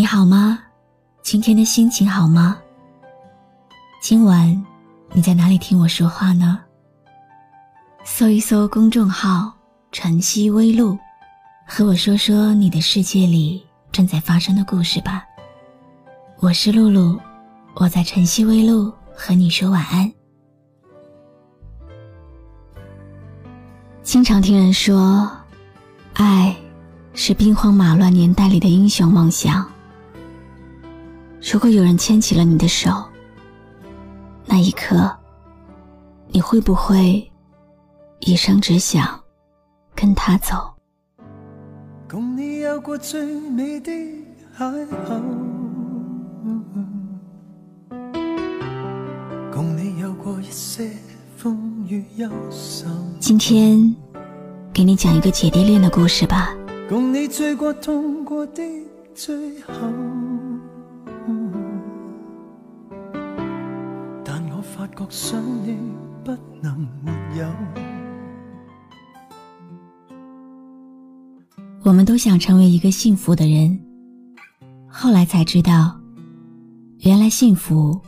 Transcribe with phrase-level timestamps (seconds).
[0.00, 0.58] 你好吗？
[1.20, 2.56] 今天的心情好吗？
[4.00, 4.64] 今晚
[5.12, 6.58] 你在哪里听我说话呢？
[8.02, 9.52] 搜一搜公众号
[9.92, 10.98] “晨曦微露”，
[11.68, 15.22] 和我说说你的世界里正在发生的故事吧。
[16.38, 17.20] 我是露露，
[17.74, 20.10] 我在晨曦微露和你说晚安。
[24.02, 25.30] 经常听人说，
[26.14, 26.56] 爱
[27.12, 29.70] 是兵荒马乱年代里的英雄梦想。
[31.52, 32.88] 如果有人牵起了你的手，
[34.46, 35.10] 那一刻，
[36.28, 37.28] 你会不会
[38.20, 39.20] 一生只想
[39.92, 40.54] 跟他走？
[42.08, 43.90] 共你有过最美的
[44.56, 45.20] 邂逅，
[49.52, 50.92] 共你有过一些
[51.36, 52.88] 风雨忧伤。
[53.18, 53.92] 今天，
[54.72, 56.54] 给你讲一个姐弟恋的故事吧。
[56.88, 58.62] 共你醉过痛过的
[59.16, 59.72] 最后。
[65.08, 65.76] 想你
[66.24, 67.48] 不能没有。
[71.82, 73.80] 我们都想成为一个幸福的人，
[74.86, 75.98] 后来才知道，
[76.98, 77.98] 原来幸福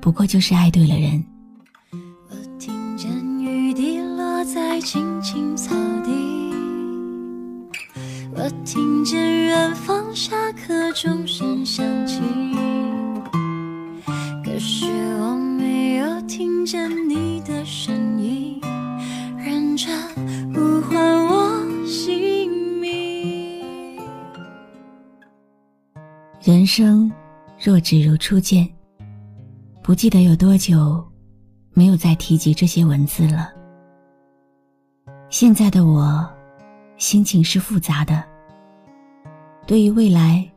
[0.00, 1.22] 不过就是爱对了人。
[2.30, 6.54] 我听见雨滴落在青青草地，
[8.34, 12.20] 我听见远方下课钟声响起，
[26.62, 27.10] 人生
[27.58, 28.68] 若只如初见，
[29.82, 31.04] 不记得有多久
[31.72, 33.50] 没有再提及这些文字了。
[35.28, 36.24] 现在的我，
[36.98, 38.22] 心情是复杂的，
[39.66, 40.48] 对于未来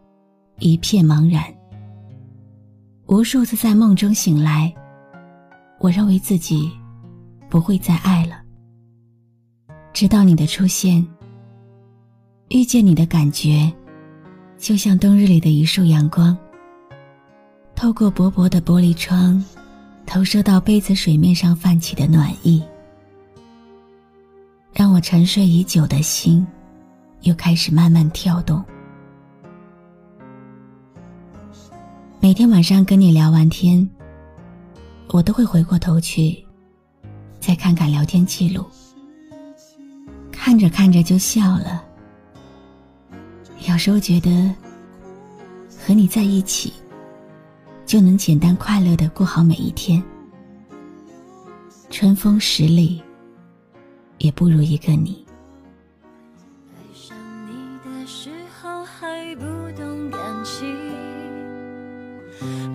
[0.60, 1.44] 一片茫然。
[3.08, 4.72] 无数次在梦中醒来。
[5.80, 6.72] 我认为自己
[7.50, 8.44] 不会再爱了，
[9.92, 11.04] 直到你的出现，
[12.50, 13.74] 遇见你的感觉，
[14.58, 16.36] 就像冬日里的一束阳光，
[17.76, 19.44] 透过薄薄的玻璃窗，
[20.06, 22.64] 投射到杯子水面上泛起的暖意，
[24.74, 26.46] 让我沉睡已久的心
[27.22, 28.64] 又开始慢慢跳动。
[32.20, 33.88] 每天晚上跟你聊完天。
[35.10, 36.44] 我都会回过头去，
[37.40, 38.66] 再看看聊天记录，
[40.32, 41.85] 看着看着就笑了。
[43.76, 44.32] 有时候觉得
[45.78, 46.72] 和你在一起，
[47.86, 50.02] 就能简单快乐的过好每一天。
[51.90, 53.04] 春风十里，
[54.20, 55.26] 也不如一个你。
[56.72, 58.30] 爱上你的时
[58.62, 59.44] 候还不
[59.78, 60.74] 懂感情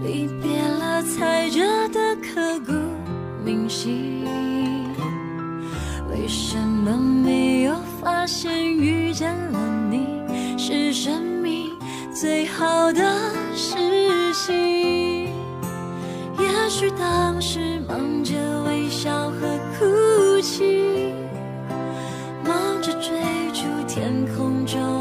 [0.03, 2.73] 离别了，才觉得刻骨
[3.43, 4.23] 铭心。
[6.11, 9.80] 为什么没有发现遇见了你
[10.63, 11.71] 是生命
[12.13, 13.03] 最好的
[13.55, 13.79] 事
[14.35, 15.33] 情？
[16.39, 18.35] 也许当时忙着
[18.67, 21.15] 微笑和哭泣，
[22.45, 23.11] 忙着追
[23.55, 25.00] 逐天空中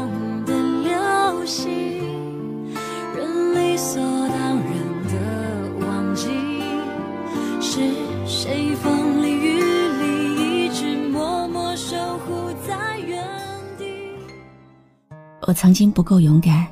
[15.50, 16.64] 我曾经不够勇敢，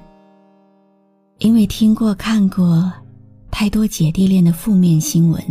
[1.38, 2.92] 因为听过、看过
[3.50, 5.42] 太多姐弟恋的负面新闻，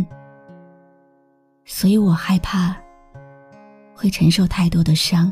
[1.66, 2.74] 所以我害怕
[3.94, 5.30] 会承受太多的伤。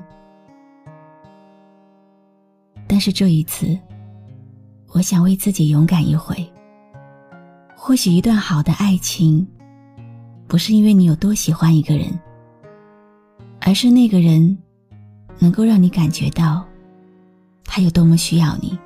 [2.87, 3.75] 但是这一次，
[4.93, 6.37] 我想为自己勇敢一回。
[7.75, 9.49] 或许一段好的爱情，
[10.47, 12.07] 不是因为你有多喜欢一个人，
[13.63, 14.55] 而是那个人
[15.39, 16.63] 能够让你感觉到。
[17.77, 18.78] 他有多么需要你？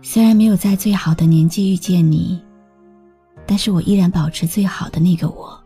[0.00, 2.40] 虽然没有在最好的年纪遇见你，
[3.44, 5.60] 但是我依然保持最好的那个我。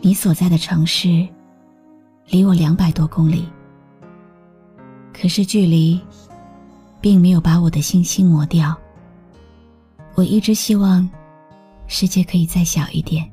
[0.00, 1.28] 你所在的城市，
[2.28, 3.46] 离我两百多公里，
[5.12, 6.00] 可是距离，
[6.98, 8.74] 并没有把我的信心磨掉。
[10.14, 11.06] 我一直希望，
[11.88, 13.30] 世界可以再小一点，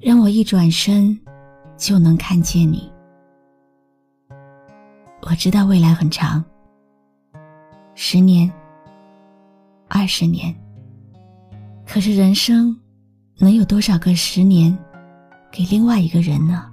[0.00, 1.14] 让我一转身，
[1.76, 2.90] 就能看见你。
[5.22, 6.44] 我知道未来很长，
[7.94, 8.50] 十年、
[9.88, 10.54] 二十年。
[11.86, 12.76] 可是人生
[13.38, 14.76] 能有多少个十年
[15.50, 16.70] 给另外一个人呢？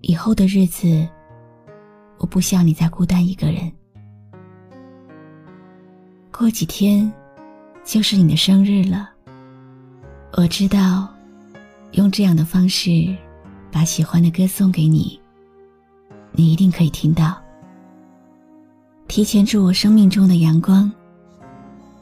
[0.00, 1.08] 以后的日子，
[2.18, 3.70] 我不想你再孤单一个人。
[6.30, 7.10] 过几天
[7.84, 9.10] 就是你的生日了。
[10.34, 11.08] 我知道，
[11.92, 13.16] 用这样的方式
[13.72, 15.20] 把喜欢的歌送给你，
[16.32, 17.36] 你一定可以听到。
[19.08, 20.92] 提前祝我生命中的阳光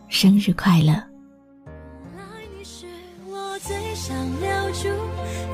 [0.08, 0.92] 生日快乐！
[0.92, 2.24] 原来
[2.58, 2.86] 你是
[3.28, 4.88] 我最想留住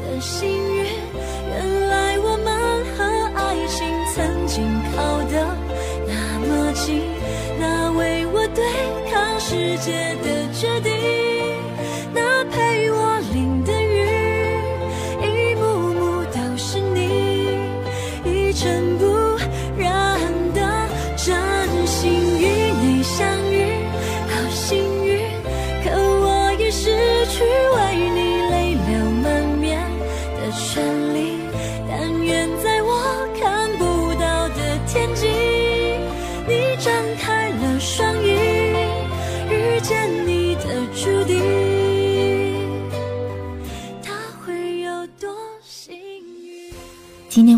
[0.03, 0.85] 的幸运，
[1.49, 2.47] 原来我们
[2.97, 3.05] 和
[3.39, 4.65] 爱情曾经
[4.97, 5.35] 靠得
[6.09, 7.03] 那么近，
[7.61, 8.65] 那为我对
[9.13, 10.17] 抗世界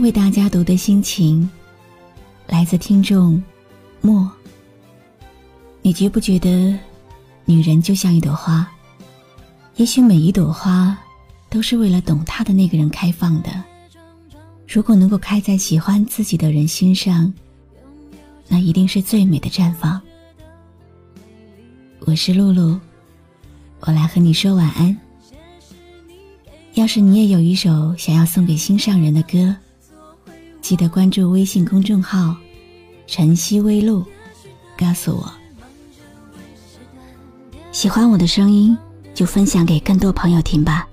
[0.05, 1.49] 为大家读的心情，
[2.47, 3.43] 来自听众
[4.03, 4.31] 莫。
[5.81, 6.79] 你觉不觉得，
[7.47, 8.71] 女人就像一朵花？
[9.77, 10.95] 也许每一朵花，
[11.49, 13.49] 都是为了懂她的那个人开放的。
[14.69, 17.33] 如果能够开在喜欢自己的人心上，
[18.47, 19.99] 那一定是最美的绽放。
[22.01, 22.79] 我是露露，
[23.81, 24.95] 我来和你说晚安。
[26.75, 29.57] 要是你也有一首想要送给心上人的歌，
[30.65, 32.35] 记得关注微信公众号
[33.07, 34.03] “晨曦微露”，
[34.79, 35.31] 告诉我。
[37.71, 38.75] 喜欢我的声音，
[39.13, 40.89] 就分享给更多朋友听吧。